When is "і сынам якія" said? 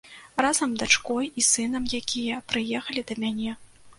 1.41-2.39